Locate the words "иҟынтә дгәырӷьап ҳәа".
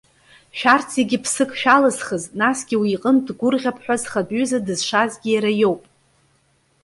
2.95-3.95